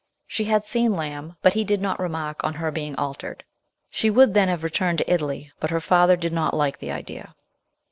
She 0.25 0.45
had 0.45 0.65
seen 0.65 0.95
Lamb, 0.95 1.35
but 1.43 1.53
he 1.53 1.63
did 1.63 1.79
not 1.79 1.99
remark 1.99 2.43
on 2.43 2.55
her 2.55 2.71
being 2.71 2.95
altered. 2.95 3.43
She 3.91 4.09
would 4.09 4.33
then 4.33 4.47
have 4.47 4.63
returned 4.63 4.97
to 4.97 5.13
Italy, 5.13 5.51
but 5.59 5.69
her 5.69 5.79
lather 5.91 6.17
did 6.17 6.33
not 6.33 6.55
like 6.55 6.79
the 6.79 6.91
idea. 6.91 7.35